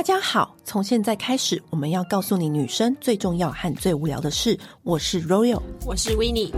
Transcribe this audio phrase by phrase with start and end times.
[0.00, 4.58] 大家好，从现在开始，我们要告诉你女生最重要和最无聊的事。
[4.82, 6.50] 我是 Royal，我是 Winnie。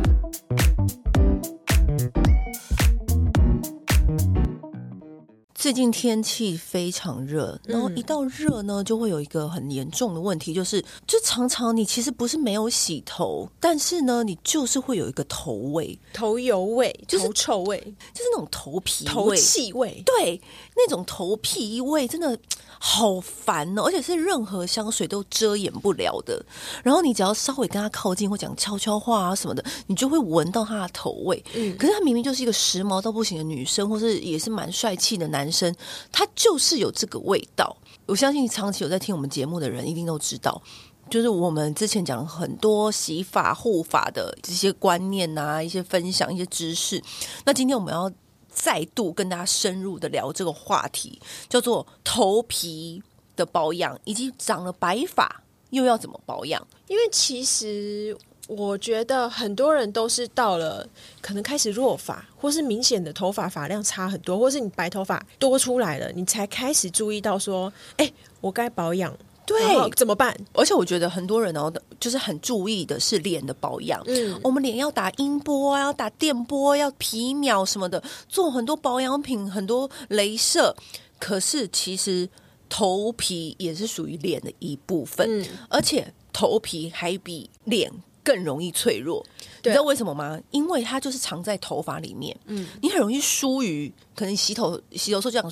[5.54, 17.78] 最近天气非常热，然后一到热呢，就会有一个很严重的问题，就是就常常你其实不是没有洗头，但是呢，你就是会有一个头味、头油味、就是头臭味，
[18.12, 20.02] 就是那种头皮味、头气味。
[20.04, 20.40] 对，
[20.76, 22.36] 那种头皮味真的
[22.84, 26.44] 好烦哦，而且是任何香水都遮掩不了的。
[26.82, 31.42] 然后你只要稍微跟他靠近或讲悄悄话啊什么的，你就会闻到他的头味。
[31.54, 35.72] 嗯，可是他明明就是一个时髦到不行的女生，或是也是蛮帅气的男生。
[36.10, 40.60] 他就是有这个味道，我相信长期有在听我们节目的人一定都知道，
[41.08, 47.00] 就是我们之前讲很多洗发护发的这些观念啊，一些分享，一些知识。
[47.44, 48.10] 那今天我们要
[48.52, 53.02] 再度跟大家深入的聊这个话题，叫做头皮
[53.34, 56.66] 的保养，以及长了白发又要怎么保养？
[56.88, 58.16] 因为其实。
[58.48, 60.86] 我觉得很多人都是到了
[61.22, 69.16] 可能开始弱发，或是明显的头发发量差很多，或是你白头发多出来了，你才开始注意到说，哎，我该保养，
[69.58, 70.36] 对，怎么办？
[70.52, 74.02] 而且我觉得很多人哦，就是很注意的是脸的保养。
[74.06, 80.74] 嗯，我们脸要打音波啊，要打电波，要皮秒什么的，做很多保养品，很多镭射。
[81.18, 82.28] 可是其实
[82.68, 87.92] 头皮也是属于脸的一部分，嗯，而且头皮还比脸。
[88.24, 89.24] 更容易脆弱，
[89.64, 90.40] 你知道为什么吗？
[90.50, 92.36] 因为它就是藏在头发里面。
[92.46, 95.50] 嗯，你很容易疏于，可能洗头洗头时候这样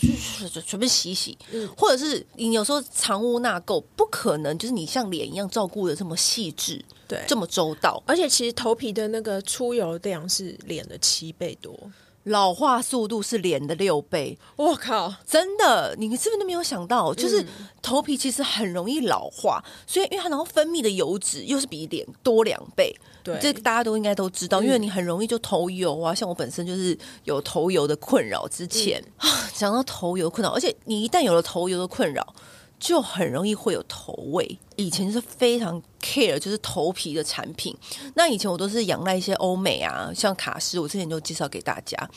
[0.65, 8.03] 全部洗洗，嗯，或者是你有时候藏污纳垢，不可能就是你像脸一样照顾的这么细致，对，这么周到。
[8.07, 11.79] 而且其实头皮的那个出油量是脸的七倍多。
[12.25, 15.15] 老化速度是脸的六倍，我靠！
[15.27, 17.15] 真的，你是不是都没有想到？
[17.15, 17.45] 就是
[17.81, 22.95] 头皮其实很容易老化，所以因为它然后分泌的油脂又是比脸多两倍，
[23.25, 24.63] 对，这个大家都应该都知道。
[24.63, 28.47] 因为你很容易就头油啊，像我本身就是有头油的困扰。
[28.49, 32.35] 之前啊，讲到头油困扰，而且你一旦有了头油的困扰。
[32.81, 34.59] 就很容易会有头味。
[34.77, 37.77] 以前是非常 care，就是头皮的产品。
[38.15, 42.11] 那以前我都是仰赖一些欧美啊，像卡诗，我之前就介绍给大家。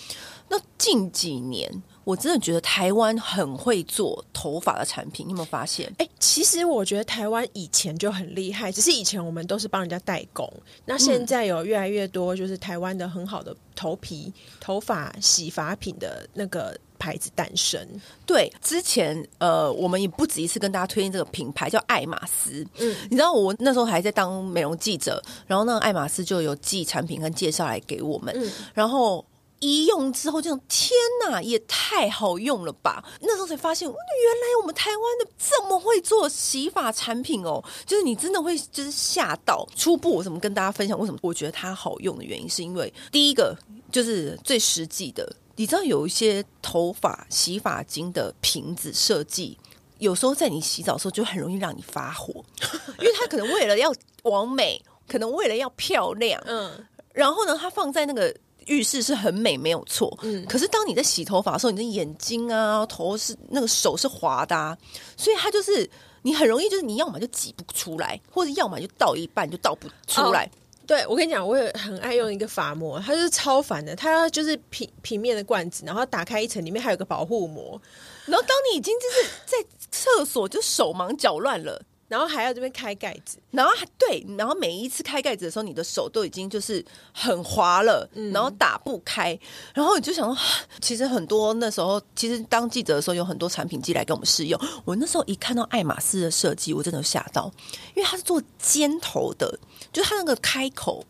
[0.48, 1.70] 那近几年，
[2.06, 5.26] 我真的觉得台湾很会做头发的产品。
[5.26, 5.92] 你有没有发现？
[5.98, 10.50] 哎、其实我觉得台湾以前就很厉害，只是以前我们都是帮人家代工。
[10.86, 14.32] 那现在有越来越多，就是台湾的很好的头皮、
[14.62, 16.78] 头发洗发品的那个。
[17.04, 17.86] 牌子诞生，
[18.26, 22.66] 对，之前呃，我们也不止一次跟大家推荐这个品牌，叫爱马仕。
[22.80, 29.26] 嗯，你知道我那时候还在当美容记者，然后那个爱马仕就有寄产品跟介绍来给我们，嗯，然后
[29.60, 30.92] 一用之后就天
[31.30, 33.04] 哪，也太好用了吧！
[33.20, 39.68] 那时候才发现，原来我们台湾的这么会做洗发产品哦，就是你真的会就是吓到。
[39.76, 40.98] 初步我怎么跟大家分享？
[40.98, 43.54] 为什么我觉得它好用的原因，是因为第一个
[43.92, 45.30] 就是最实际的。
[45.56, 49.58] 你知道有一些头发洗发精的瓶子设计，
[50.00, 52.44] 有时候在你洗澡的时候就很容易让你发火，
[53.00, 53.94] 因为它可能为了要
[54.24, 56.72] 完美，可能为了要漂亮，嗯，
[57.14, 64.76] 然后呢，它放在那个浴室是很美，没有错，嗯，可是当你在洗头发的时候，你的眼睛啊、头是那个手是滑的啊，
[65.16, 65.88] 所以它就是
[66.24, 70.46] 你很容易就是你要么就挤不出来，或者要么就倒一半就倒不出来。
[70.46, 70.50] 哦
[70.86, 73.96] 对，我跟你讲，我也很爱用一个发膜，它就是超烦的。
[73.96, 77.82] 它就是平平面的罐子，然后打开一层，里面还有个保护膜。
[78.26, 79.58] 然后当你已经就是在
[79.92, 81.82] 厕所就手忙脚乱了，
[82.14, 89.36] 然后还要这边开盖子，然后还对，然后每一次开盖子的时候，你的手都已经就是很滑了，然后打不开。
[89.74, 90.46] 然后你就想说，
[90.80, 94.62] 其实很多那时候，其实当记者的时候，有很多产品寄来给我们试用。
[94.86, 97.52] 我那时候一看到爱马仕的设计，我真的吓到，
[97.96, 99.58] 因为它是做尖头的。
[99.92, 101.04] 就是它那个开口，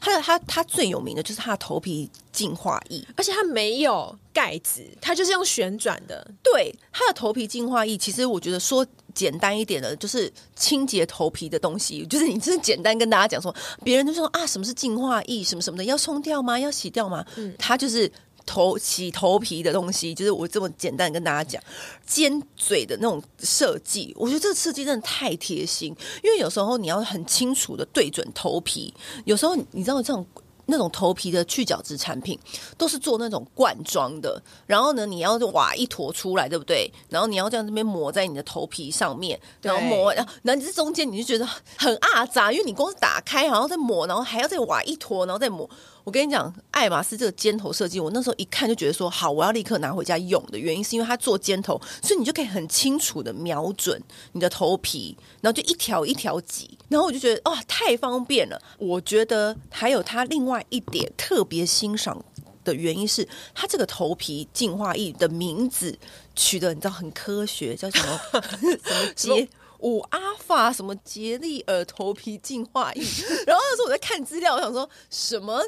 [0.00, 6.28] 它的它它最有名的就是它的头皮净化液，而且它没有盖子，它就是用旋转的。
[6.42, 8.84] 对，它的头皮净化液，其实我觉得说
[9.18, 12.06] 简单一点的，就是清洁头皮的东西。
[12.06, 16.58] 就是你真的简单跟大家讲说，别人都说啊，什么是净化液，什么什么的，要冲掉吗？
[16.58, 17.24] 要洗掉吗？
[17.36, 18.10] 嗯，它就是。
[18.50, 21.62] 头洗头皮的东西，就是我这么简单跟大家讲，
[22.06, 25.94] 尖嘴的那种设计，我觉得这个设计真的太贴心，
[26.24, 28.94] 因为有时候你要很清楚的对准头皮，
[29.26, 30.26] 有时候你知道这种
[30.70, 32.38] 那种头皮的去角质产品
[32.76, 36.90] 都是做那种罐装的，然后呢，你要挖一坨出来，对不对？
[37.08, 45.68] 然后你要这样这边抹在你的头皮上面，然后抹，然后然后这中间你就觉得很阿杂，因为你光是打开，然后再抹，然后还要再挖一坨，然后再抹。
[46.08, 54.02] 我跟你讲，爱马仕这个尖头设计，我那时候一看就觉得说好，我要立刻拿回家用的原因是因为它做尖头，所以你就可以很清楚的瞄准
[54.32, 58.58] 你的头皮，然后就一条一条挤，然后我就觉得哇，太方便了。
[58.78, 62.24] 我觉得还有它另外一点特别欣赏
[62.64, 65.94] 的原因是，它这个头皮净化液的名字
[66.34, 68.20] 取得你知道很科学，叫什么
[69.14, 69.46] 什么洁
[69.80, 73.02] 五阿法什么杰利尔头皮净化液。
[73.46, 75.62] 然后那时候我在看资料，我想说什么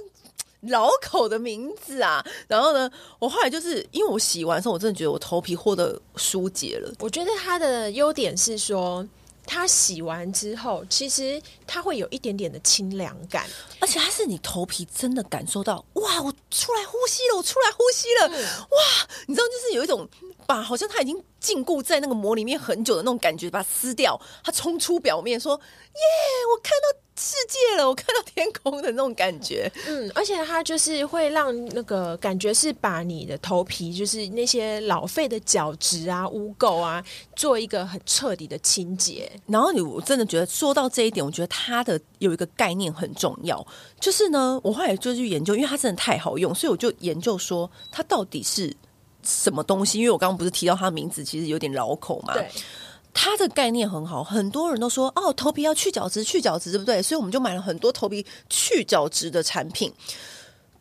[0.61, 2.25] 绕口的名字啊？
[2.47, 6.93] 然后呢，我后来就是因为我洗完之后，我真的觉得我头皮获得疏解了。
[7.01, 9.07] 我觉得它的优点是说。
[9.47, 13.49] 它洗完之后，其实它会有一点点的清凉感，
[13.81, 20.09] 而且它是你头皮真的感受到，哇，我出来呼吸了，我出来呼吸了，嗯、哇，你知道，就是有一种
[20.47, 26.01] 把好像它已经禁锢在那个膜里面很久的那种感觉，把它撕掉，它冲出表面，说，耶，
[26.55, 27.01] 我看到。
[27.23, 37.05] 世界了，我看到天空的那种感觉，嗯，而且它就是会让那个感觉是把你的头皮，就是那些老废的角质啊、污垢啊，
[37.37, 39.31] 做一个很彻底的清洁。
[39.47, 43.67] 然后你我真的觉得说到这一点，我觉得它的有一个概念很重要，
[44.01, 48.75] 就是呢，我后来就去研究，因为它真的太好用，所以我就研究说它到底是
[49.23, 49.99] 什么东西。
[49.99, 52.49] 因为我刚刚不是提到它的名字，其实有点绕口嘛，对。
[53.13, 57.03] 它的概念很好，很多人都说哦，头皮要去角质，去角质，对不对？
[57.03, 59.93] 所以我们就买了很多头皮去角质的产品。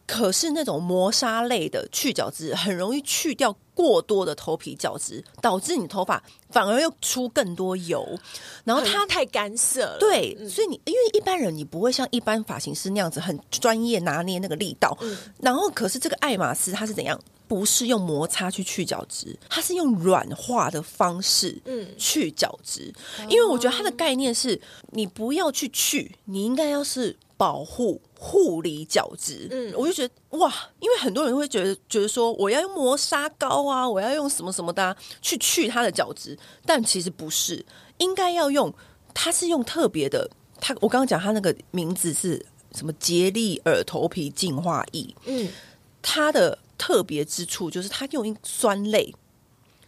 [0.05, 8.17] 可是那种磨砂类的去角质，很容易去掉过多的头皮角质，导致你头发反而又出更多油。
[8.63, 14.97] 然后它太干涩了，对，嗯、所以你因为一般人你不会像一般发型师那样子很专业拿捏那个力道。
[15.01, 17.19] 嗯、然后可是这个爱马仕它是怎样？
[17.49, 22.93] 不是用摩擦去去角质，它是用软化的方式，嗯，去角质。
[23.19, 24.61] 嗯、因为我觉得它的概念是，
[24.91, 29.47] 你不要去去，你应该要是保护护理角质。
[29.49, 36.37] 嗯，我就觉得哇，因为很多人会觉得觉得说，我要用磨砂膏啊，我要用什么什么的、啊、去去它的角质，
[36.67, 37.65] 但其实不是，
[37.97, 38.71] 应该要用，
[39.11, 40.29] 它是用特别的，
[40.61, 42.45] 它我刚刚讲它那个名字是
[42.75, 42.93] 什么？
[42.99, 45.49] 洁丽尔头皮净化液，嗯，
[46.03, 46.59] 它的。
[46.79, 49.13] 特别之处就是它用一酸类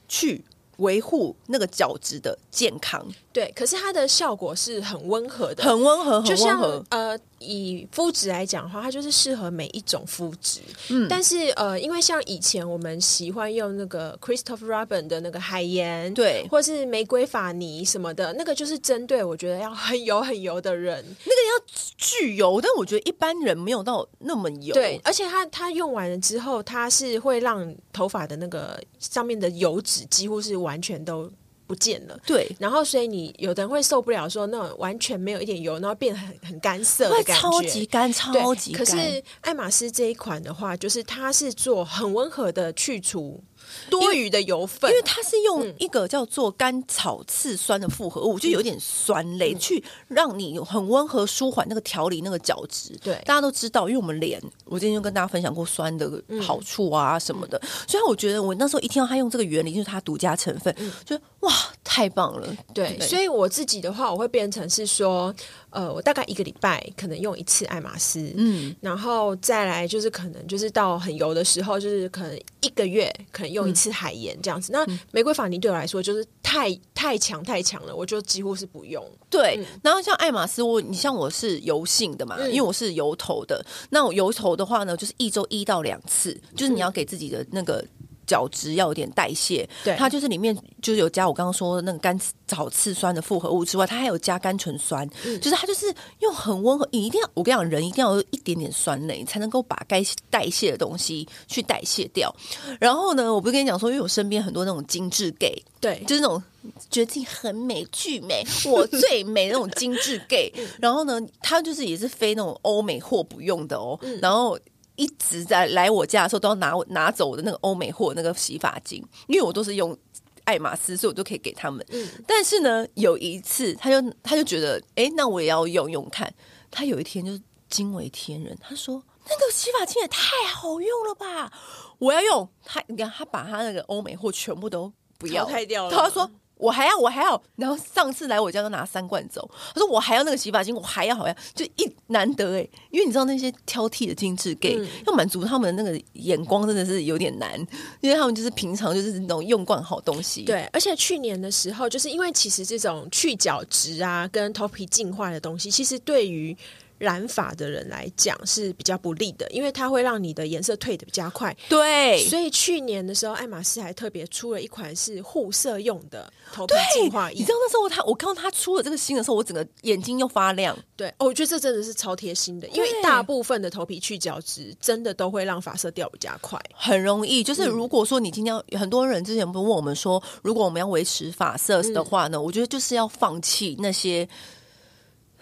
[0.07, 0.43] 去
[0.77, 3.03] 维护那个角质的健康，
[3.33, 7.17] 对，可是它的效果是很温和的，很温和，很温和，就像呃。
[7.41, 10.59] 以肤质来讲的话，它就是适合每一种肤质。
[10.89, 21.65] 嗯，但是呃，因为像以前我们喜欢用那个 Christopher Robin 的那个海盐，对，或是玫瑰法泥什么的，那个就是针对我觉得要很油很油的人，那个要
[21.97, 24.73] 巨油，但我觉得一般人没有到那么油。
[24.73, 31.31] 对，而且它它用完了之后，它是会让头发的那个上面的油脂几乎是完全都。
[31.71, 38.85] 不见了，对，然后所以你有的人会受不了，说那种完全没有一点油，然后变得很很干涩的感觉，超级干，超级干。
[38.85, 43.41] 可是爱马仕这一款的话，就是它是做很温和的去除。
[43.89, 52.97] 多余的油分，因为它是用一个叫做甘草次酸的复合物，嗯、就有点酸类，嗯、去让你很温和舒缓那个调理那个角质。
[53.03, 61.53] 对，大家都知道，因为我们脸，我今天就跟大家分享过酸的好处啊什么的，嗯、所以我觉得我那时候一听到他用这个原理，就是它独家成分，嗯、就哇，
[61.83, 62.47] 太棒了。
[62.73, 65.33] 对，对，所以我自己的话，我会变成是说。
[65.71, 74.71] 呃，我大概一个礼拜可能用一次爱马仕，嗯，然后再来就是可能就是到很油的时候，就是可能一个月可能用一次海盐这样子。
[74.73, 79.03] 嗯、那玫瑰法泥对我来说就是太太强太强了，我就几乎是不用。
[79.29, 83.65] 对，嗯、然后像爱马仕，我你像我是油性的嘛，嗯、因为我是油头的。
[83.89, 87.83] 那我油头的话呢，就是一周一到两次，就是你要给自己的那个。
[88.31, 102.33] 角质要有点代谢，对，它就是里面就是有加我刚刚说的那个甘草次酸的复合物之外，它还有加甘醇酸，嗯、就是它就是用很温和，你一定要我跟你讲，人一定要有一点点酸类，才能够把该代谢的东西去代谢掉。
[102.79, 106.41] 然后呢，我不是跟你讲说，因为我身边很多那种精致 gay，对，就是那种
[106.89, 110.49] 觉得自己很美、巨美、我最美那种精致 gay。
[110.79, 114.57] 然后呢，他就是也是非那种欧美货不用的哦，嗯、然后。
[115.01, 119.97] 一直在来我家的时候都要拿拿走我的那个欧美货那个洗发精，因为我都是用
[120.43, 121.83] 爱马仕，所以我都可以给他们。
[121.89, 126.31] 嗯，但是呢，有一次他就他就觉得，哎、欸，那我也要用用看。
[126.69, 127.31] 他有一天就
[127.67, 131.51] 惊为天人，他说：“那个洗发精也太好用了吧！
[131.97, 135.91] 我要用。”他你看，他把他那个欧美货全部都不要，淘汰掉了。
[135.91, 136.29] 他说。
[136.61, 139.49] 我还要，我还要，然后上次来我家都拿三罐走。
[139.73, 147.59] 他说我还要那个洗发精，我还要，好像就一难得哎，因为你知道那些挑剔的精致 gay、嗯、要满足他们的那个眼光真的是有点难，
[148.01, 150.43] 因为他们就是平常就是那种用惯好东西。
[150.43, 156.55] 对，而且去年的时候，就是因为其实这种去角质啊跟头皮净化的东西，其实对于
[157.01, 161.55] 染发的人来讲是比较不利的，因为它会让你的颜色退的比较快。
[161.67, 167.39] 对，所以去年的时候，爱马仕还特别出了一款是护色用的头皮净化液。
[167.39, 170.77] 你知道那时候他，我看到他出了这个新的时候，我整个眼睛又发亮。
[170.95, 177.43] 对，哦，我觉得这真的是超贴心的，因为大部分的头皮去角质真的都会让发色掉比较快，很容易。
[177.43, 184.29] 就是如果说你今天很多人之前不问我们说，如果我们要维持发色的话呢，嗯、我觉得就是要放弃那些。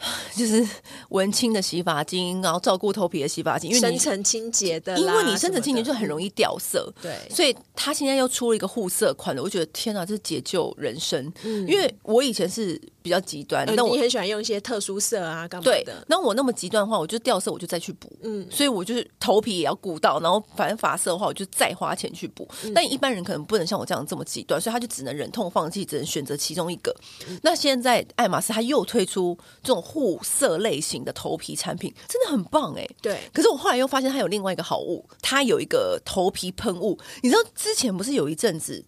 [0.35, 0.65] 就是
[1.09, 11.31] 文青的洗发精，然后照顾头皮的洗发精，因为深层清洁的，因为你深层清洁就很容易掉色，对，所以他现在又出了一个护色款的，我觉得天哪，这是解救人生。
[11.43, 12.79] 嗯，因为我以前是。
[13.01, 15.83] 比较极端，那、呃、我很喜欢用一些特殊色啊，干嘛的？
[15.83, 18.11] 对，那我那么极端的话，我就掉色，我就再去补。
[18.21, 22.47] 嗯，所以我就是头皮也要顾到，然后反正发色的话，我就再花钱去补。
[22.63, 26.95] 嗯、但一般人可能不能像我这样这么极端，所以他就只能忍痛放弃，只能选择其中一个。
[27.27, 32.95] 嗯、那现在爱马仕他又推出这种护色类型的头皮产品，真的很棒哎、欸。
[33.01, 36.97] 对，可是我后来又发现它有另外一个好物，它有一个头皮喷雾。
[37.23, 38.83] 你知道之前不是有一阵子？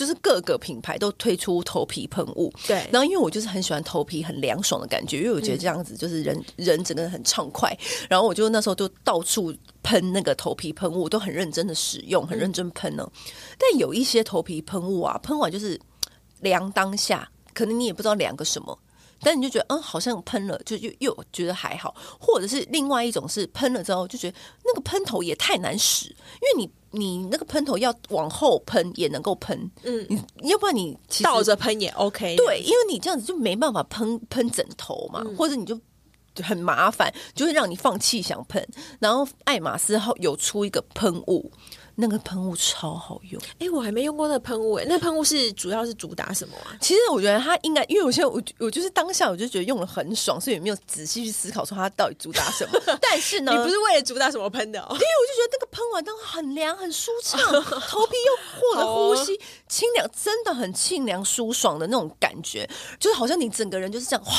[0.00, 2.88] 就是各个品牌都推出头皮喷雾，对。
[2.90, 7.76] 然后因为我就是很喜欢头皮很凉爽的感觉，因为我觉得这样子就是人、嗯、人整个人很畅快。
[8.08, 13.06] 然后我就那时候就到处喷那个头皮喷雾，都很认真的使用，很认真喷呢。
[13.14, 15.78] 嗯、但有一些头皮喷雾啊，喷完就是
[16.40, 18.78] 凉当下，可能你也不知道凉个什么，
[19.20, 21.94] 但你就觉得嗯，好像喷了，就又又觉得还好。
[22.18, 26.70] 或者是另外一种是喷了之后就觉得那个喷头也太难使，因为你。
[26.92, 30.04] 你那个喷头要往后喷也能够喷，嗯，
[30.40, 32.34] 你要不然你倒着喷也 OK。
[32.34, 35.80] 对，因为你这样子就没办法喷喷枕头嘛，嗯、或者你就
[36.42, 38.68] 很麻烦，就会让你放弃想喷。
[38.98, 41.52] 然后爱马仕后有出一个喷雾。
[42.00, 46.74] 那个喷雾超好用，哎、欸，我还没用过那个喷雾，哎，那喷雾是主要是主打什么啊？
[46.80, 52.80] 其实我觉得它应该，因为我现在我我就是当下我就觉得用了很爽，所以也没有仔细去思考说它到底主打什么。
[53.00, 54.80] 但是呢，你不是为了主打什么喷的？
[54.80, 54.88] 哦？
[54.90, 57.40] 因为我就觉得那个喷完当很凉很舒畅，
[57.88, 64.32] 头皮又获得呼吸、哦、清凉，真的很清凉舒爽的那种感觉，就是好像你整个人就是这样哇。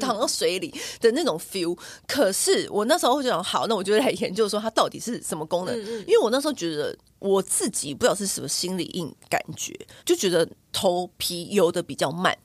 [0.00, 1.76] 躺到水里的那种 feel，
[2.08, 5.78] 可是我那时候就想，好，那我就来研究说它到底是什么功能。
[6.06, 6.73] 因为我那时候觉得
[7.18, 12.36] 我自己不知道是什么心理硬感觉，就觉得头皮油的比较慢。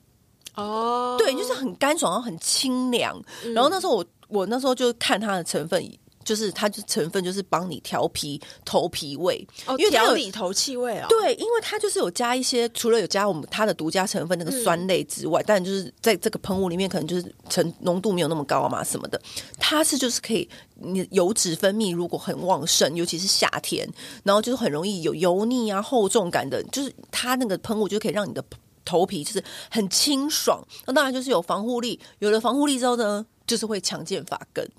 [0.56, 3.22] 哦，对，就是很干爽，然后很清凉。
[3.54, 5.84] 然后那时候我我那时候就看它的成分。
[6.30, 11.10] 就是它就成分就是帮你调皮头皮味，哦，因为调理头气味啊、哦。
[11.10, 19.20] 对，因为它就是有加一些，除了有加我们它的独家成分那个酸类之外，但、嗯、就是在这个喷雾里面可能就是成浓度没有那么高嘛什么的。
[19.58, 23.90] 它是就是可以，你油脂分泌如果很旺盛，尤其是夏天，
[24.24, 28.44] 然后就是很容易有油腻啊厚重感的，就是它那个喷雾就可以让你的
[28.86, 30.64] 头皮就是很清爽。
[30.86, 34.70] 那当然就是有防护力，有了防护力之后呢，就是会强健发根。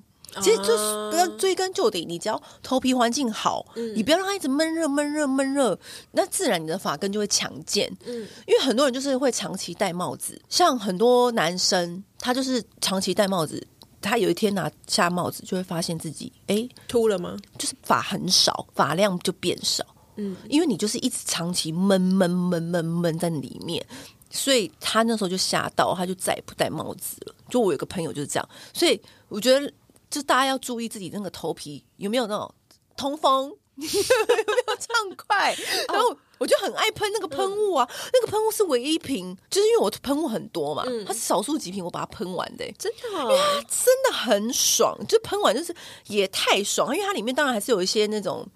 [0.41, 5.77] 其实就是不要追根究底，你只要头皮环境好，嗯、你不要让它一直闷热、闷热、闷热，
[6.13, 7.91] 那自然你的发根就会强健。
[8.05, 13.67] 嗯，因为很多人就是会长期戴帽子，像很多男生，他就是长期戴帽子，
[14.01, 17.37] 他有一天拿下帽子，就会发现自己哎秃了吗？
[17.59, 19.85] 就是发很少，发量就变少。
[20.15, 23.85] 嗯，因为你就是一直长期闷闷闷闷闷在里面，
[24.31, 27.35] 所以他那时候就吓到，他就再也不戴帽子了。
[27.49, 29.73] 就我有个朋友就是这样，所以我觉得。
[30.11, 32.53] 就大家要注意自己那个头皮有没有那种
[32.97, 35.57] 通风， 有没有畅快。
[35.89, 45.75] 然后我就很爱喷那个喷雾啊，嗯、那个喷雾是唯一瓶，就是因为我喷雾很多嘛，嗯、它是少数几瓶我把它喷完的，真的、哦，因为它真的很爽，就喷完就是
[46.09, 48.47] 也太爽，因为它里面当然还是有一些那种。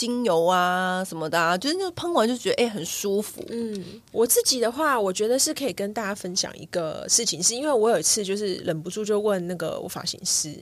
[0.00, 3.44] 精油啊什么的啊，就是那喷完就觉得哎、欸、很舒服。
[3.50, 10.58] 嗯，我自己的话，我觉得是可以跟大家分享一个事情，是因为我有一次就是忍不住就问那个我发型师，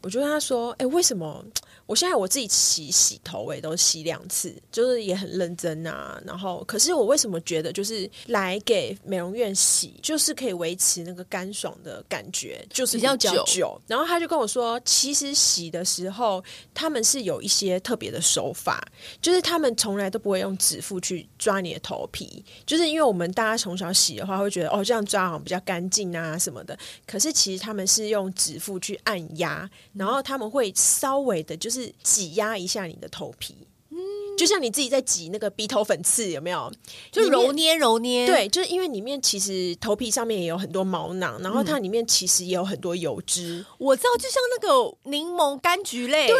[0.00, 1.44] 我就跟他说，哎、欸，为什么？
[1.84, 6.20] 我现在我自己洗洗头，我也都洗两次，就是也很认真啊。
[6.26, 12.98] 然后，可是我为什么觉得就是来给美容院洗，就是可以维持那个干爽的感觉，就是。
[12.98, 13.80] 比较久。
[13.86, 18.77] 然后他就跟我说，其实洗的时候他们是有一些特别的手法，
[19.20, 26.78] 就是他们从来都不会用指腹去抓你的头皮，就是因为我们大家从小洗的话会觉得哦这样抓好像比较干净啊什么的。
[27.06, 31.92] 可是其实他们是用指腹去按压，然后他们会稍微的就是。
[32.02, 33.54] 挤压一下你的头皮，
[34.38, 36.72] 就像你自己在挤那个鼻头粉刺，有没有？
[37.10, 38.26] 就揉捏揉捏。
[38.26, 43.64] 对，就是因为里面其实头皮上面也有很多毛囊，然后它里面其实也有很多油脂。
[43.76, 46.36] 我知道，就像那个柠檬柑橘类，对，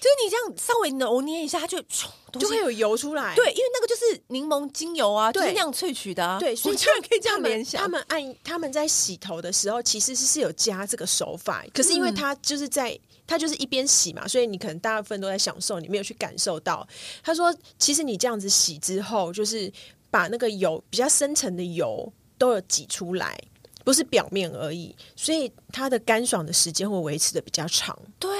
[0.00, 1.80] 就是你这样稍微揉捏一下，它就
[2.38, 3.34] 就会有油出来。
[3.34, 6.38] 对，因为那个就是柠檬精油啊，就是那样萃取的啊。
[6.38, 7.80] 对，所以居然可以这样联想。
[7.80, 12.98] 他们按他们在洗头的时候，其实是是有加这个手法，可是因为它就是在。
[13.26, 16.86] 他就是一边洗嘛，所以你可能大部分都在享受，你没有去感受到。
[17.22, 19.72] 他说，其实你这样子洗之后，就是
[20.10, 23.38] 把那个油比较深层的油都有挤出来，
[23.86, 27.96] 不是表面而已，所以它的干爽的时间会维持的比较长。
[28.18, 28.30] 对。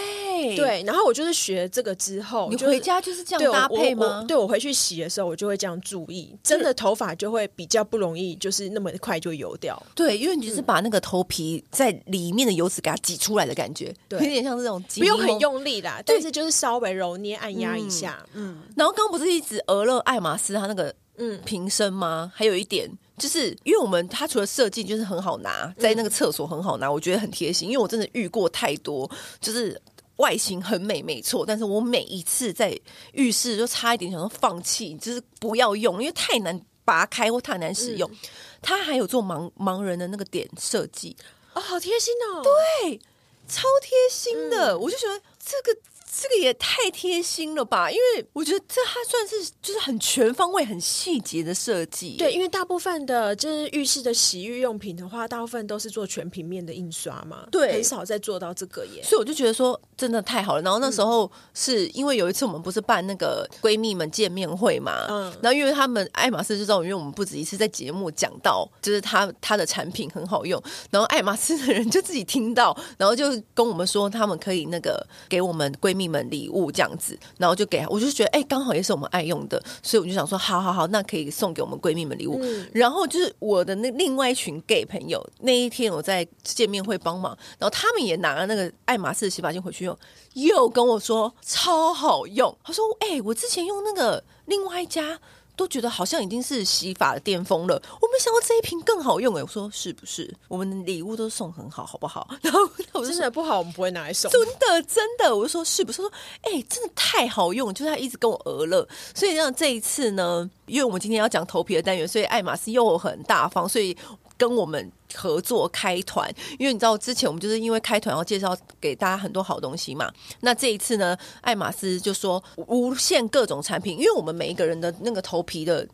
[0.54, 4.22] 对，然后我就是学这个之后，你回家就是这样搭配吗？
[4.28, 9.80] 对我，回去洗的时候，我就会这样注意，真的头发就会比较不容易，就是那么快就油掉。
[9.94, 18.58] 对，因为你就是把那个头皮在里面的油脂给它挤出来的感觉，对，有点像这种，不用很用力啦，但是就是稍微揉捏按压一下，嗯。
[18.58, 22.32] 嗯，然后刚刚不是一直俄勒爱马仕它那个嗯瓶身吗？
[22.34, 29.80] 还有一点就是，因为我们它除了设计就是很好拿，在那个厕所很好拿，我觉得很贴心，因为我真的遇过太多，就是。
[30.16, 32.74] 外形很美，没错，但是我每一次在
[33.12, 38.10] 浴室就差一点想要放弃，就是不要用，因为太难拔开或太难使用。
[38.10, 38.16] 嗯、
[38.62, 41.14] 他还有做盲盲人的那个点设计，
[41.52, 42.98] 哦，好贴心哦，对，
[43.46, 45.78] 超贴心的，嗯、我就觉得这个。
[46.18, 47.90] 这个也太贴心了吧！
[47.90, 52.16] 因为我觉得这它算是就是很全方位、很细节的设计。
[52.16, 59.02] 对，因为大部分的就是浴室的洗浴用品的话，大部分都是做全平面的印刷嘛，对，很少再做到这个耶。
[59.02, 60.62] 所以我就觉得说，真的太好了。
[60.62, 76.06] 然后那时候是因为有一次我们不是办那个闺蜜们见面会嘛，嗯，然后因为他们爱马仕就知道，因为我们不止一次在节目讲到，就是他他的产品很好用，然后爱马仕的人就自己听到，然后就跟我们说，他们可以那个给我们闺蜜。
[76.06, 82.38] 们礼物这样子，然后就给，我就觉得哎，刚好也是我们爱用的，所以我就想说，好好好，那可以送给我们闺蜜们礼物。
[82.40, 89.98] 嗯、然后就是我的那另外一群 gay 朋友，那一天我在见面会帮忙，然后他们也拿了那个爱马仕的洗发精回去用，
[90.34, 92.54] 又跟我说超好用。
[92.62, 95.18] 他说，哎，我之前用那个另外一家。
[95.58, 99.42] 都觉得好像已经是洗发的巅峰了，我没想到这一瓶更好用哎！
[99.42, 100.30] 我说是不是？
[100.48, 102.28] 我们的礼物都送很好，好不好？
[102.44, 102.60] 然后
[102.92, 104.30] 我真的不好，我们不会拿来送。
[104.30, 106.02] 真的真的，我就说是不是？
[106.02, 106.12] 说
[106.42, 108.86] 哎、欸，真的太好用，就是他一直跟我讹了。
[109.14, 113.96] 所以让这一次呢，因为我们今天要讲头皮的单元，所以爱马仕又很大方，所以。
[114.38, 120.12] 跟我们合作开团，因为你知道之前我们就是因为开团要介绍给大家很多好东西嘛。
[120.40, 125.86] 那这一次呢，爱马仕就说无限各种产品，因为我们每一个人的那个头皮的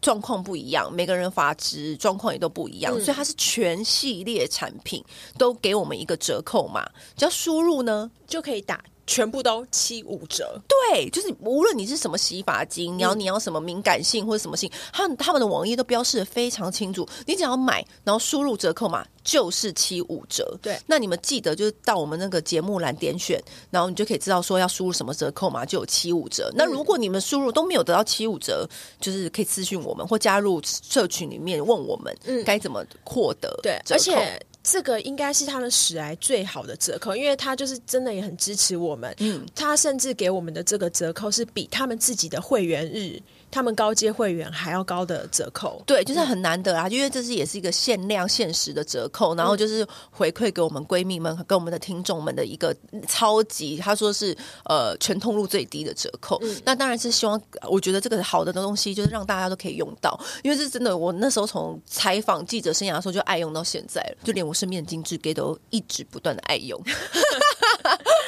[0.00, 5.04] 状况不一样，每个人发质状况也都不一样，嗯、所以它是全系列产品
[5.36, 8.82] 都给我们一个折扣嘛，只要输入呢就可以打。
[9.08, 17.08] 全部都七五折，对，就是无论你是什么洗发精，然后你要什么敏感性或者什么性，他们他们的网页都标示的非常清楚。
[17.26, 20.56] 你只要买，然后输入折扣码就是七五折。
[20.60, 26.52] 对，那你们记得就是到我们那个节目栏点选，然后你就可以知道说要输入什么折扣码就有七五折。
[26.54, 28.68] 那如果你们输入都没有得到七五折，
[29.00, 33.58] 就是可以咨询我们或加入社群里面问我们，嗯，该怎么获得？
[33.62, 34.38] 对，而且。
[34.62, 39.14] 这个应该是他们史来最好的折扣，因为他就是真的也很支持我们。
[39.18, 43.20] 嗯，他甚至给我们的这个折扣是比他们自己的会员日。
[43.50, 52.74] 他们高阶会员还要高的折扣，对，就是很难得啊，嗯、因为这是也是一个限量限时的折扣，然后就是回馈给我们闺蜜们、跟我们的听众们的一个
[53.06, 56.38] 超级，他说是呃全通路最低的折扣。
[56.42, 66.80] 嗯、那当然是希望，我觉得这个好的东西就是让大家都可以用到，因为是真的，我那时候从采访记者生涯的时候就爱用到现在了，就连我身边的金致 gay 都一直不断的爱用。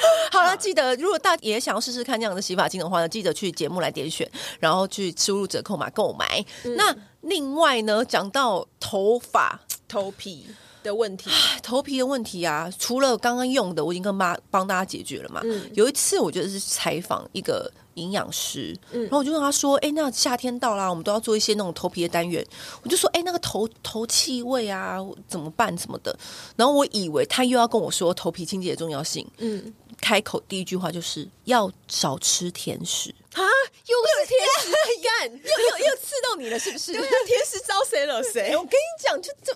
[0.31, 6.43] 好了，记得如果大家也想要试试看这样的洗发精的话呢，记得去节目来点选，然后去输入折扣码购买。
[6.63, 10.45] 嗯、那另外呢，讲到头发、头皮
[10.83, 11.29] 的问题，
[11.61, 15.41] 头皮的问题啊，除了刚刚用的，我已经跟妈帮大家解决了嘛。
[15.43, 22.43] 嗯、有一次，我觉得是采访一个营养师，嗯、然后我就跟他说：“哎、欸，那夏天到啦，我们都要做一些那种头皮的单元。”
[22.81, 25.77] 我就说：“哎、欸，那个头头气味啊，怎么办？
[25.77, 26.17] 什么的？”
[26.55, 29.71] 然后我以为他又要跟我说头皮清洁的重要性，嗯。
[30.01, 33.41] 开口第一句话就是要少吃甜食啊！
[33.85, 34.71] 又是甜食，
[35.03, 36.91] 干 又又又刺到你了，是不是？
[36.91, 38.55] 甜食招谁惹谁？
[38.57, 39.53] 我跟你讲，就这。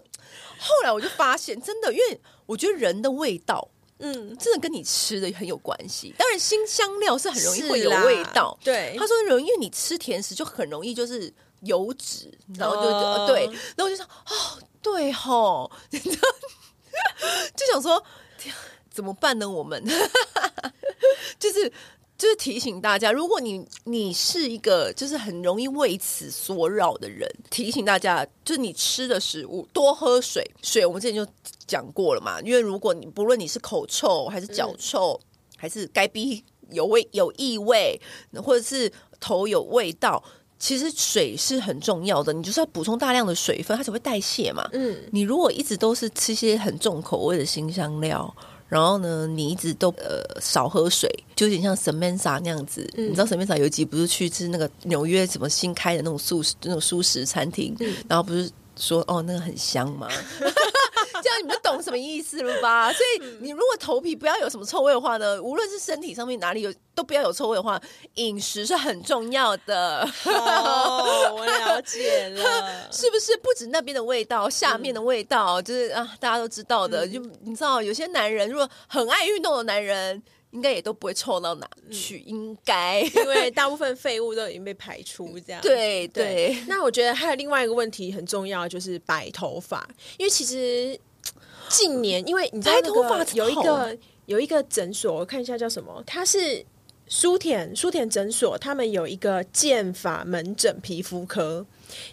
[0.57, 3.67] 后来我就发现，真的，因为我觉得人的味道，
[3.99, 6.13] 嗯，真的跟你吃的很有关系。
[6.17, 8.57] 当然，新香料是很容易会有味道。
[8.63, 18.03] 对，他说容易，因为你吃甜食就很容易就是油脂，然后就、哦、对，然后我就说哦，对吼， 就想说。
[18.95, 19.49] 怎么办呢？
[19.49, 19.83] 我们
[21.37, 21.69] 就是
[22.17, 30.49] 就是提醒大家，如果你你是一个就是很容易为此所扰的人，提醒大家，就是你吃的食物多喝水。
[30.63, 31.29] 水我们之前就
[31.67, 35.25] 讲过了嘛，因为如果你不论你是口臭还是脚臭，嗯、
[35.57, 37.99] 还是该逼有味有异味，
[38.41, 40.23] 或者是头有味道，
[40.57, 42.31] 其实水是很重要的。
[42.31, 44.65] 你就是要补充大量的水分，它才会代谢嘛。
[44.71, 48.33] 嗯，你如果一直都是吃些很重口味的辛香料。
[48.67, 52.89] 然后呢，你一直都呃少喝水，就有点像 Samantha 那样子。
[52.97, 60.07] 嗯、你知道 Samantha 有一集不是去吃那个纽约什么新开的那种素食那种素食餐厅，嗯、然后不是说哦那个很香吗？
[61.21, 62.91] 这样你们懂什么意思了吧？
[62.91, 67.79] 所以你如果头皮不要有什么臭味的话呢，无论是身体上面哪里有都不要有臭味的话，
[68.15, 70.07] 饮食是很重要的。
[70.25, 72.43] 哦，我了解了，
[72.91, 73.35] 是不是？
[73.45, 77.05] 不止那边的味道，下面的味道，嗯、就是啊，大家都知道的。
[77.05, 80.21] 嗯、就你知道，有些男人如果很爱运动的男人，
[80.55, 85.61] 应该也都不会臭到哪去，嗯、应该因为大部分废物都已经被排出，这样。
[85.61, 86.25] 对对。
[86.25, 89.87] 对那我觉得还有另外一个问题很重要，就是白头发，
[90.17, 90.99] 因为其实。
[91.67, 96.03] 近年，因为你知道那个有一个有一个诊所，我看一下叫什么？
[96.05, 96.63] 它是
[97.07, 101.65] 舒田舒田诊所，他们有一个健发门诊皮肤科，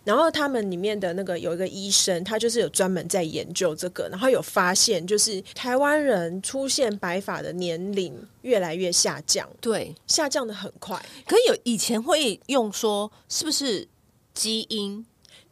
[0.04, 11.00] 然后他们里面的那个有一个医生，他就是有专门在研究这个，然后有发现，就是台湾人出现白发的年龄越来越下降，对，下降的很快。
[11.26, 13.86] 可以有以前会用说是不是
[14.34, 15.04] 基因？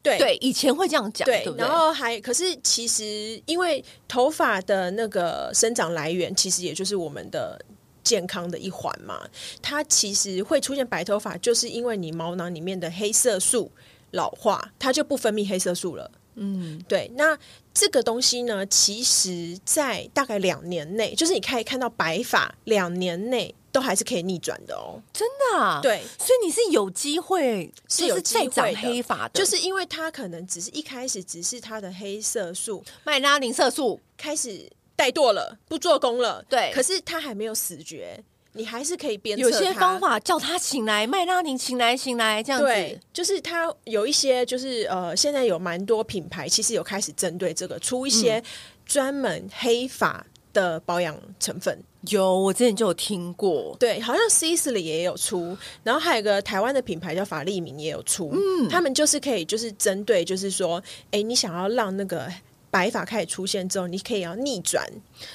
[0.02, 7.62] 对对，以前会这样讲，对，对对，然后还可是其实，因为头发的那个生长来源，其实也就是我们的
[8.02, 9.20] 健康的一环嘛。
[9.60, 13.70] 它其实会出现白头发，就是因为你毛囊里面的黑色素
[14.12, 16.10] 老化，它就不分泌黑色素了。
[16.34, 17.10] 嗯，对。
[17.16, 17.38] 那
[17.74, 23.54] 这个东西呢，其实在大概两年内，就是你可以看到白发两年内。
[23.72, 25.78] 都还是可以逆转的哦，真的啊？
[25.80, 38.20] 对，所以你是有机会是有再长黑发的，就是因为它可能只是一开始只是它的黑色素麦拉宁色素开始怠惰了，不做工了，对，可是它还没有死绝，
[38.52, 48.42] 你还是可以鞭策有些方法叫他醒来，麦拉宁醒来醒来这样子，对，就是他有一些就是呃，现在有蛮多品牌其实有开始针对这个出一些
[48.84, 51.78] 专门黑发的保养成分。
[52.08, 62.26] 有，我之前就有听过，对，好像 Sisley 也有出，然后还有一个台湾的品牌叫法利明也有出，嗯，他们就是可以就是针对，就是说，哎，你想要让那个
[62.70, 64.86] 白发开始出现之后，你可以要逆转。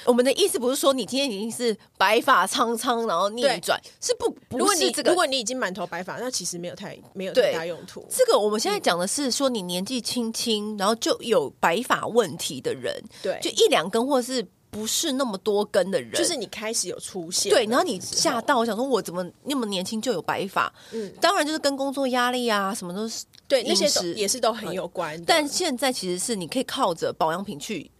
[0.04, 4.30] 我们的意思不是说你今天已经是白发苍苍，然后逆转，是不？
[4.48, 8.06] 不是这个、如果你如果你已经满头白发，那其实没有太没有太大用途。
[8.10, 14.46] 这个我们现在讲的是说，你年纪轻轻，然后就有白发问题的人，对，就一两根或是。
[14.68, 20.70] 不是那么多根的人，就是你开始有出现，对，然后你吓到，我想说，我怎么那么年轻就有白发？
[20.90, 25.22] 嗯，当然就是跟工作压力啊，什么都是，对，那些也是都很有关。
[25.24, 27.90] 但现在其实是你可以靠着保养品去，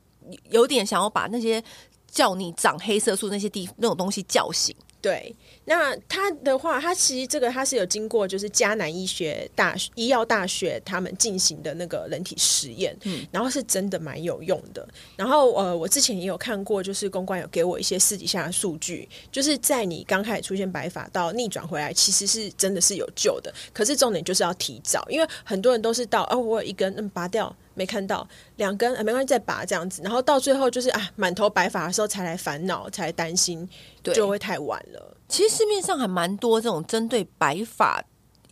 [0.50, 1.62] 有点想要把那些
[2.10, 4.74] 叫你长黑色素那些地那种东西叫醒。
[5.00, 5.34] 对，
[5.66, 14.86] 那他的话，他其实这个他是有经过，就是迦南医学大学医药大学他们进行的那个人体实验，嗯，然后是真的蛮有用的。
[15.16, 23.52] 然后呃，我之前也有看过，就是公关有给我一些私底下的数据，就是在你刚开始出现白发到逆转回来，其实是真的是有救的。
[23.72, 27.54] 可是重点就是要提早，因为很多人都是到哦，我有一根嗯拔掉。
[27.78, 28.26] 没看到
[28.56, 33.68] 两根，没关系，再拔这样子，然后到最后就是啊，满头白发的时候才来烦恼，才担心，
[34.02, 35.14] 对，就会太晚了。
[35.28, 38.02] 其实市面上还蛮多这种针对白发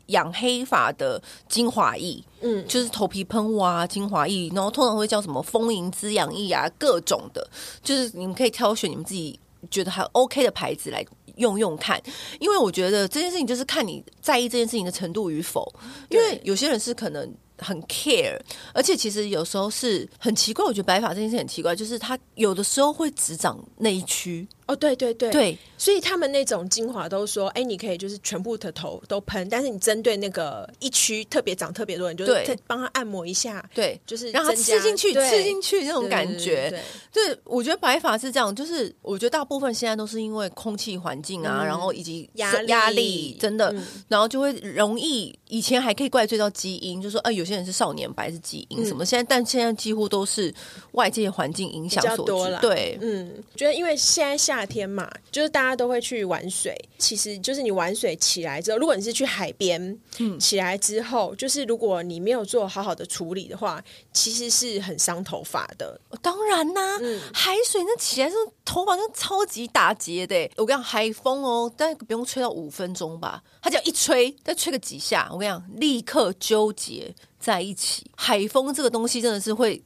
[0.06, 7.48] 养黑发的精华液，嗯，就是头皮喷雾啊，精华液，然后通常会叫什么丰盈滋养液啊，各种的，
[7.82, 9.38] 就是你们可以挑选你们自己
[9.70, 11.04] 觉得还 OK 的牌子来
[11.36, 12.02] 用用看。
[12.38, 15.72] 因为我觉得这件事情就是看你在意这件事情的程度与否，
[16.10, 17.32] 因为有些人是可能。
[17.58, 18.36] 很 care，
[18.74, 20.64] 而且其实有时候是很奇怪。
[20.64, 24.46] 我觉得白发这件事很奇怪，就是它有的时候会只长那一区。
[24.66, 25.30] 哦，对对对。
[25.30, 36.70] 对，所以他们那种精华都说，哎，你可以就是全部的头都喷，但是你针对那个一区特别长特别多人，就是帮他按摩一下，对，就是让他吃进去，吃进去那种感觉。
[37.12, 43.36] 对，对，我觉得白发是这样，就是我觉得大部分现在都是因为空气环境啊，然后以及压压力。
[43.40, 43.74] 真的，
[44.08, 45.36] 然后就会容易。
[45.48, 50.52] 以前还可以怪罪到基因，就说哎，有些人是少年白是基因什么，现在但现在几乎都是
[50.92, 52.58] 外界环境影响所致。
[52.60, 54.53] 对，嗯，觉得因为现在像。
[54.54, 56.76] 夏天嘛，就是大家都会去玩水。
[56.98, 66.00] 其实就是你玩水起来之后，如果你是去海边，嗯，起来之后，就是如果你没有做好好的处理的话，其实是很伤头发的。
[66.22, 70.50] 当然啦、啊嗯，海水那起来之后，头发那超级打结的。
[70.56, 77.14] 我跟你讲，海风哦，但不用吹到五分钟吧，它只要一吹，再吹个几下，我跟你讲，立刻纠结
[77.44, 78.10] 在一起。
[78.16, 79.82] 海风这个东西真的是会，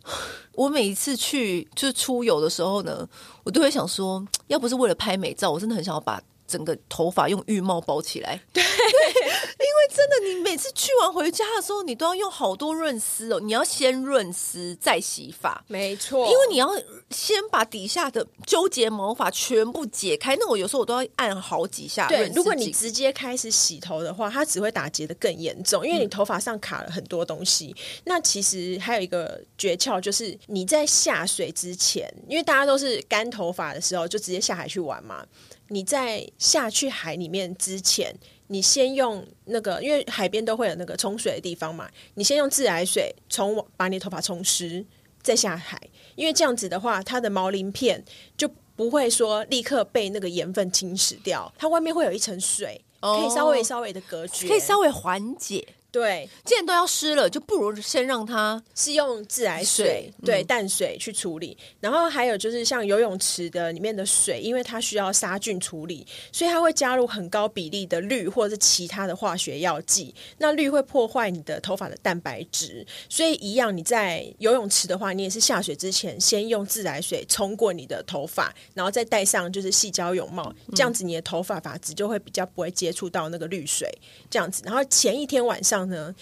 [0.52, 3.06] 我每一次去就是出游的时候呢，
[3.42, 6.22] 我都会想说，要不是为了拍美照，我真的很想要把。
[6.48, 13.38] 整个头发用浴帽包起来，对， 对，因为真的，你每次去完回家的时候，你都要用好多润丝哦。
[13.38, 16.70] 你要先润丝再洗发，没错，因为你要
[17.10, 20.34] 先把底下的纠结毛发全部解开。
[20.36, 22.08] 那我有时候我都要按好几下。
[22.08, 27.76] 对，如果你直接开始洗头的话，它只会打结的更严重，因为你头发上卡了很多东西。
[27.76, 28.02] 嗯。
[28.06, 35.26] 那其实还有一个诀窍，就是你在下水之前，因为大家都是干头发的时候就直接下海去玩嘛。
[35.68, 38.14] 你在下去海里面之前，
[38.48, 44.84] 你先用那个，因为海边都会有那个冲水的地方嘛，你先用自来水冲，把你头发冲湿，
[45.22, 45.80] 再下海，
[46.16, 48.04] 因为这样子的话，它的毛鳞片
[48.36, 55.66] 就不会说立刻被那个盐分侵蚀掉，它外面会有一层水，可以稍微稍微的隔绝，可以稍微缓解。
[55.90, 61.56] 对，既然都要湿了，就不如先让它是用自来水，水对、嗯、淡水去处理。
[61.80, 70.14] 然后还有就是像游泳池的里面的水，因为它需要杀菌处理，所以它会加入很高比例的氯或者是其他的化学药剂。
[70.36, 83.90] 那氯会破坏你的头发的蛋白质，所以一样，你在游泳池的话，你也是下水之前先用自来水冲过你的头发，然后再戴上就是细胶泳帽，这样子你的头发发质就会比较不会接触到那个氯水，
[84.28, 84.62] 这样子。
[84.66, 85.77] 然后前一天晚上。
[85.86, 86.14] 呢，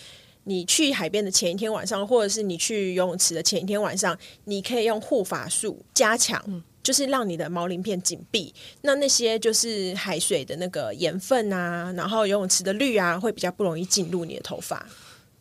[0.44, 8.54] 你去海边的前一天晚上，或者是你去游泳池的前一天晚上，你可以用护发素加强，嗯，就是让你的毛鳞片紧闭。
[8.82, 14.86] 那那些就是海水的那个盐分啊，然后游泳池的氯啊，会比较不容易进入你的头发。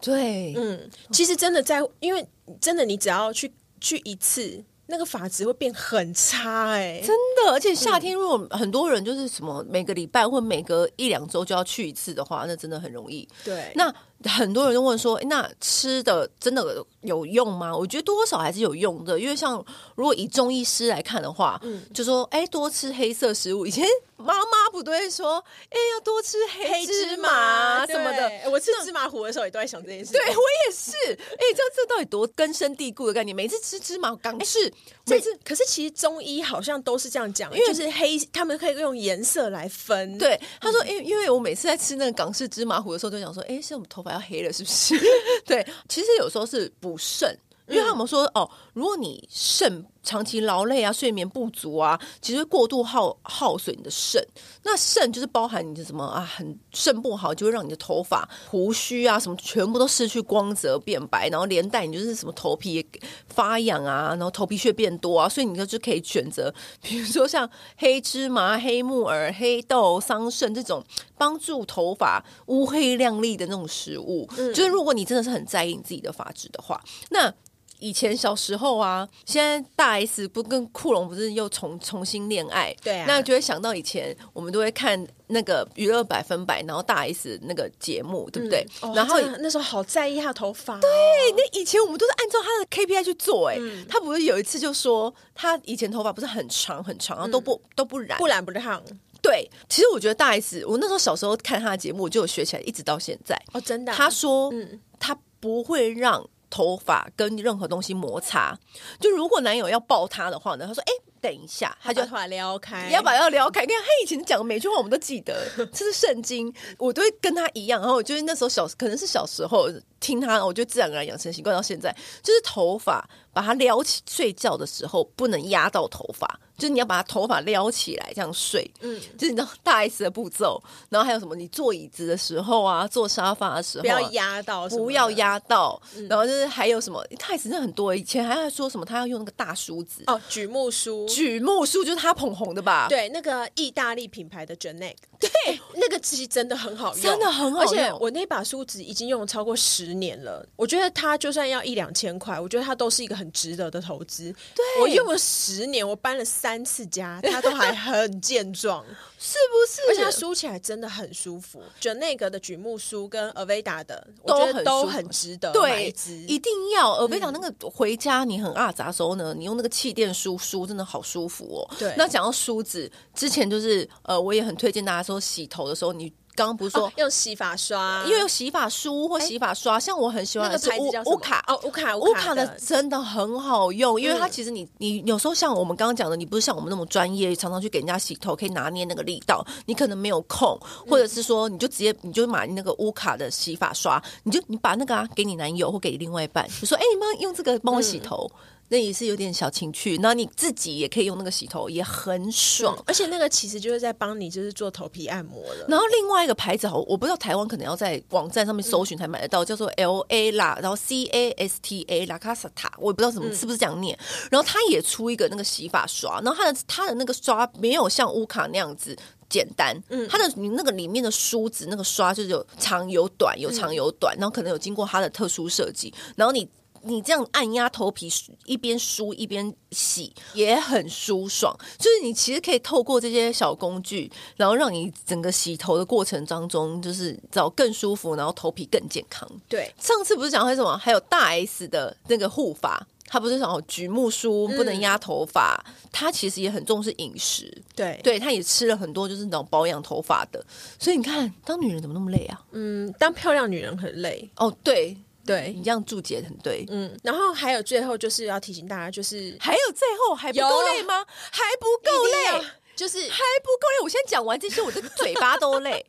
[0.01, 2.25] 对，嗯，其实真的在，因为
[2.59, 4.63] 真的你只要去去一次。
[4.87, 13.27] 那个发质会变很差哎、欸，真的，而且夏天如果很多人就是什么每个礼拜或每隔一两周就要去一次的话，那真的很容易。
[13.43, 13.93] 对，那。
[14.23, 19.63] 很多人都问说：“那吃的真的有用吗？”我觉得多少还是有用的，因为像
[19.95, 30.13] 如果以中医师来看的话，嗯，就说：“哎，多吃黑色食物。”以前 妈妈不都会说：“哎，要多吃黑芝麻什么的。”我吃芝麻糊的时候也都在想这件事。
[30.13, 30.91] 对，我也是。
[31.13, 33.35] 哎，这这到底多根深蒂固的概念？
[33.35, 34.73] 每次吃芝麻港式，
[35.05, 40.17] 每次可是其实中医好像都是这样讲，因为就是黑，他们可以用颜色来分。
[40.17, 44.95] 对，他说：“因因为我每次在吃那个港式芝麻糊的时候，都想说：哎，是我们头我。”要黑了是不是？
[45.45, 47.37] 对，其实有时候是补肾，
[47.67, 49.85] 因为他们说哦，如果你肾。
[50.05, 54.25] 长期劳累啊，睡眠不足啊，其实过度耗耗损你的肾。
[54.63, 62.85] 那肾就是包含你的什么啊，很肾不好，就会让你的头发、胡须啊什么全部都失去光泽变白，然后连带你就是什么头皮
[63.27, 65.27] 发痒啊，然后头皮屑变多啊。
[65.27, 70.83] 所以你就就可以选择，比如说像黑芝麻、黑木耳、黑豆、桑葚这种
[71.17, 74.29] 帮助头发乌黑亮丽的那种食物。
[74.37, 77.33] 嗯，就是如果你真的是很在意你自己的发质的话，那。
[77.79, 82.75] 以前小时候啊，现在大 S 不跟库龙不是又重重新恋爱？
[82.83, 88.65] 对啊，那就会想到以前我们都会看那个娱乐百分百，然后大 S 那个节目，对不对？
[88.81, 90.89] 嗯哦、然后那时候好在意她的头发、哦，对，
[91.35, 98.81] 那以前我们都是按照她的 KPI 去做、欸，哎、嗯，他不是有一次就说她以前头发不是很长很长，然后都不、嗯、都不染，不染不烫。
[99.21, 103.35] 对，其实我觉得大 S，我那时候小时候看她的节目，我就有学起来，一直到现在。
[103.53, 103.95] 哦，真的、啊？
[103.95, 106.23] 他说，嗯，他不会让。
[106.55, 108.57] 头发跟任何东西摩擦，
[108.97, 113.65] 就如果男友要抱她的话呢，他说：“哎、欸，等一下，他就把头发撩开，要把要撩开。
[113.65, 117.81] 你看他以前讲的每句话，我们都记得， 这是圣经，我都会跟他一样。
[117.81, 119.67] 然后我就是那时候小，可能是小时候
[119.99, 131.35] 听他，我就自然而然养成习惯，到现在就是头发把它撩起，睡觉的时候不能压到头发。”就是你要把他头发撩起来这样睡，嗯，就是你知道大 S 的步骤，然后还有什么？
[131.35, 136.07] 你坐椅子的时候啊，坐沙发的时候、啊、不要压到，不要压到、嗯。
[136.07, 137.03] 然后就是还有什么？
[137.19, 138.85] 大 S 真的很多，以前还要说什么？
[138.85, 142.87] 他要用那个大梳子哦，榉木梳，榉木梳就是他捧红的吧？
[142.87, 145.14] 对，那个意大利品牌的 Geneck，对，
[145.45, 147.65] 对，那个其实真的很好用，真的很好用。
[147.65, 154.33] 而且我那把梳子已经用了超过十年了，我觉得它就算要一两千块，我觉得它都是一个很值得的投资。
[154.55, 158.83] 对，我用了十年，我搬了三次家， 它都还很健壮，
[159.17, 159.81] 是不是？
[159.89, 161.61] 而且它梳起来真的很舒服。
[161.79, 165.51] 就那个的榉木梳跟 Aveda 的，我觉得都很值得。
[165.51, 165.93] 对，
[166.27, 171.75] 一定要 Aveda 那个回家你很阿杂的时候呢，你用那个气垫梳梳真的好舒服哦。
[171.77, 176.13] 对，那讲到梳子，之前就是呃，我也很推荐大家说洗头的时候你。
[176.37, 181.41] 刚刚不是说、哦、用洗发刷，因为有洗发梳或洗发刷，像我很喜欢的是乌乌卡。
[181.47, 198.29] 哦，乌卡乌卡的真的很好用，因为它其实你你有时候像我们刚刚讲的，你不是像我们那么专业，常常去给人家洗头，可以拿捏那个力道，你可能没有空，或者是说你就直接你就买那个乌卡的洗发刷，你就你把那个啊给你男友或给你另外一半，就说哎，你帮用这个帮我洗头。
[198.33, 202.75] 嗯那也是有点小情趣，然后你自己也可以用那个洗头，也很爽。
[202.87, 205.65] 而且那个其实就是在帮你，就是做头皮按摩了。
[205.67, 213.97] 然后另外一个牌子，好，我不知道台湾可能要在网站上面搜寻才买得到，嗯、叫做 L A 啦，然后 C A S T A 拉卡萨塔，我也不知道怎么、嗯、是不是这样念。
[214.31, 218.97] 然后它也出一个那个洗发刷，然后它的它的那个刷没有像乌卡那样子
[219.29, 226.49] 简单，嗯，它的你那个里面的梳子那个刷就是有长有短，有长有短，嗯、然后可能有经过它的特殊设计，然后你。
[226.85, 228.11] 你这样按压头皮，
[228.45, 231.55] 一边梳一边洗，也很舒爽。
[231.77, 239.27] 就是你其实可以透过这些小工具，然后让你整个洗头的过程当中，就是找更舒服，然后头皮更健康。
[239.49, 240.77] 对，上次不是讲还有什么？
[240.77, 247.51] 还有大 S 的那个护发，他不是讲櫸木梳不能压头发，他、嗯、其实也很重视饮食。
[247.75, 250.43] 对，对他也吃了很多就是那种保养头发的。
[250.79, 252.41] 所以你看，当女人怎么那么累啊？
[252.51, 254.29] 嗯，当漂亮女人很累。
[254.37, 254.95] 哦，对。
[255.25, 261.05] 对，你这样注解很对，嗯，然后还有最后就是要提醒大家，就是还有最后还不够累吗？
[261.31, 263.83] 还不够累，就是还不够累。
[263.83, 265.85] 我先讲完这些，我的嘴巴 都累。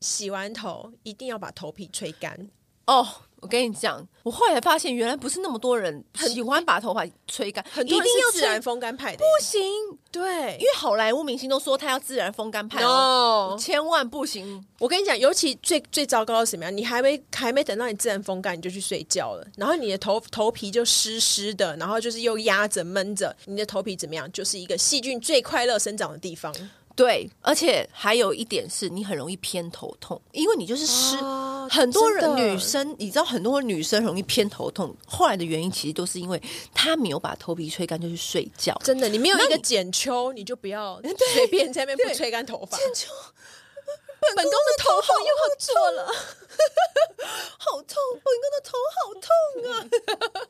[0.00, 2.48] 洗完头一定要把头皮吹干
[2.86, 3.06] 哦。
[3.40, 9.60] 我跟你讲，我后来发现原来不是那么多人喜欢把头发吹干，很多人是自然风干派的，不行。
[10.12, 14.62] 对，因为好莱坞明星都说他要自然风干派哦，千万不行。
[14.78, 16.76] 我跟你讲，尤其最最糟糕的是什么样？
[16.76, 24.30] 你还没还没等到你自然风干，你就去睡觉了，然后你的头头皮就湿湿的，然后就是又压着闷着，你的头皮怎么样？
[24.32, 26.54] 就是一个细菌最快乐生长的地方。
[27.02, 31.16] 对，而且还有一点是你很容易偏头痛，因为你就是湿。
[31.16, 36.40] 哦、很多人女生，你知道很多女生容易偏头痛，后来的原因其实都是因为
[36.72, 38.72] 她没有把头皮吹干就去睡觉。
[38.84, 41.00] 真的，你没有一个剪秋，你，你就不要
[41.34, 42.78] 随便在那边不吹干头发。
[42.78, 43.08] 剪秋。
[44.36, 46.14] 本宫的头发又好做了，
[47.58, 47.96] 好痛！
[48.12, 49.30] 本宫的头好痛
[49.70, 49.72] 啊！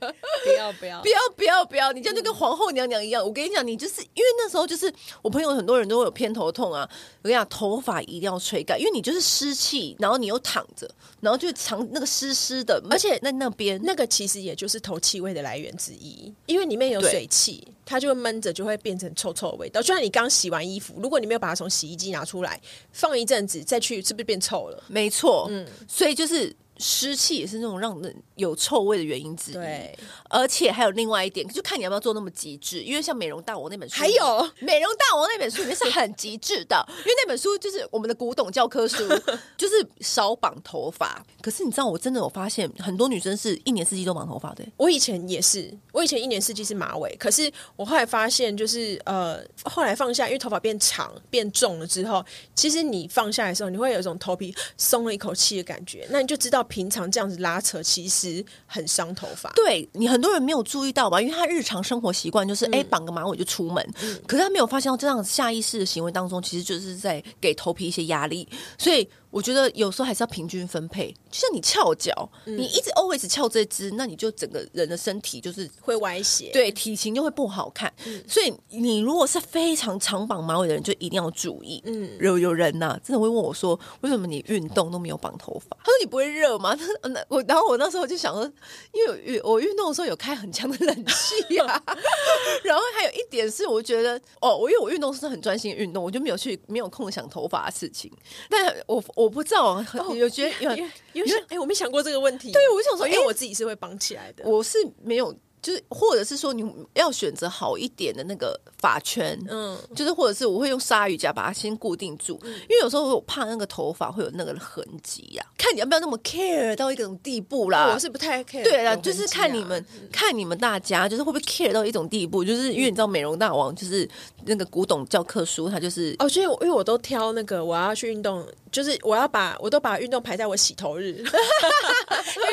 [0.45, 1.93] 不要不要不要不要不要！
[1.93, 3.25] 你这样就跟皇后娘娘一样。
[3.25, 6.88] 我跟你讲，你就是因为那时候就是我朋友很多人都会有偏头痛啊。
[7.23, 17.67] 我跟你讲，头发一定要吹干，因为你就是湿气，然后你又躺着，然后就长那个湿湿的，而且那那边那个其实也就是头气味的来源之一，因为里面有水汽。
[17.85, 19.83] 它就会闷着，就会变成臭臭的味道。
[19.83, 22.59] 就像你刚洗完衣服，如果你没有把它从洗衣机拿出来，
[22.93, 24.83] 放一阵子再去，是不是变臭了？
[24.87, 26.57] 没错，嗯，所以就是。
[26.83, 29.55] 湿气也是那种让人有臭味的原因之一。
[29.55, 29.97] 对，
[30.29, 32.83] 而且还有另外一点，就看你要不要做那么极致。
[32.83, 34.25] 因为像《美容大王》那本书，还有
[34.59, 39.09] 《美容大王》那本书里面是很极致的，因为那本书就是我们的古董教科书，
[39.57, 41.25] 就是少绑头发。
[41.40, 44.64] 可是你知道，我真的有发现，很多女生是一年四季都绑头发的。
[44.77, 52.25] 我以前也是，我以前一年四季是马尾，可是我后来发现，就是呃，后来放下，因为头发变长变重了之后，
[52.57, 56.09] 其实你放下来的时候，你会有一种头皮松了一口气的感觉。
[56.11, 56.66] 那你就知道。
[56.73, 59.53] 平常这样子拉扯，其实很伤头发。
[59.55, 61.21] 对，你很多人没有注意到吧？
[61.21, 63.87] 因为他日常生活习惯就是，哎、嗯，绑个马尾就出门。
[64.01, 68.49] 嗯、可是他没有发现到这样下意识的行为当中，其实就是在给头皮一些压力。
[68.79, 69.07] 所以。
[69.33, 77.90] 我觉得有时候还是要平均分配，就像你翘脚，嗯、你一直 always 翘这只，那你就整个人的身体就是会歪斜，对，体型就会不好看。
[78.05, 81.83] 嗯、所以你如果是非常长绑马尾的人，就一定要注意。
[81.87, 85.75] 嗯，有有人呐、啊，真的会问我说，为什么你运动都没有绑头发？
[85.83, 86.77] 他说你不会热吗？
[86.77, 88.45] 他 那我，然后我那时候就想说，
[88.92, 91.97] 因为我运动的时候有开很强的冷气呀、啊。
[92.62, 98.12] 然后还有一点是，我觉得哦，我因为我运动是很专心运动，我就没有去没有空想头发的事情。
[98.51, 99.03] 但我。
[99.22, 102.53] 我不知道，有觉得有有想哎，我没想过这个问题。
[102.53, 115.55] 对，我想说，因为我自己是会绑起来的，我是没有就是或者是说你要选择好一点的那个发圈，嗯，就是或者是我会用鲨鱼夹把它先固定住，嗯、因为有时候我怕那个头发会有那个痕迹呀、啊。
[115.57, 117.92] 看你要不要那么 care 到一种地步啦。
[117.94, 118.64] 我是不太 care。
[118.64, 124.09] 对啦，就是看你们、嗯、看你们大家，就是会不会 care 到一种地步，就是因为你知道美容大王就是
[124.44, 131.25] 那个古董教科书，它就是哦，所以因为我都挑那个我要去运动，就是我要把我都把运动排在我洗头日， 运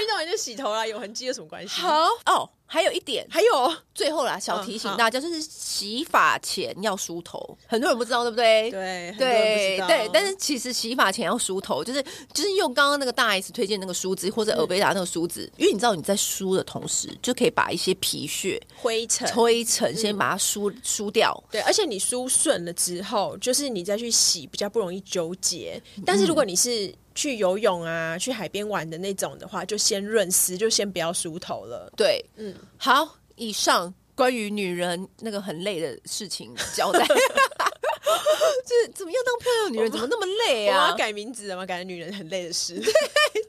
[0.08, 1.82] 动完就洗头啦，有痕迹有什么关系？
[1.82, 1.90] 好
[2.28, 2.48] 哦。
[2.72, 3.74] 还有一点，还有？
[3.96, 8.72] 最后啦，小提醒大家，就是洗发前要梳头，很多人不知道，对不对？
[8.72, 12.02] 对对对，但是其实洗发前要梳头，就是
[12.32, 21.44] 就是用刚刚那个大 S 推荐那个梳子，或者尔贝达那个梳子，因为你知道你在梳的同时，就可以把一些皮屑、灰尘、灰尘先把它梳梳掉。
[21.52, 25.82] 对，而且你梳顺了之后，就是你再去洗，比较不容易纠结。
[26.06, 31.92] 但是如果你是去游泳啊，去海边玩的那种的话，就先润湿，就先不要梳头了。
[31.98, 37.06] 对，嗯，好，以上关于女人那个很累的事情交代。
[38.66, 40.86] 就是怎么样当漂亮女人，怎么那么累啊？
[40.86, 41.66] 我要改名字了吗？
[41.66, 42.80] 改成女人很累的事。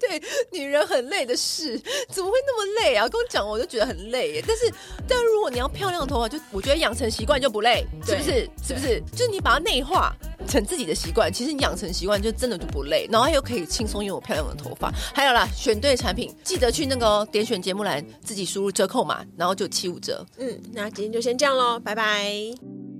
[0.00, 1.78] 对对，女人很累的事，
[2.10, 3.08] 怎么会那么累啊？
[3.08, 4.44] 跟我讲，我就觉得很累耶。
[4.46, 4.72] 但是，
[5.06, 8.48] 但如果你要漂亮的头发，就我觉得养成习惯就不累，是不是？
[8.66, 9.00] 是不是？
[9.12, 10.12] 就是你把它内化
[10.48, 14.90] 成自己的习惯，其实你养成习惯就真的就不累，然后又可以轻松拥有漂亮的头发。
[15.14, 20.24] 还有啦，选对产品，记得去那个点选节目栏自己输入折扣码，然后就七五折。
[20.38, 22.99] 嗯，那今天就先这样喽，拜拜。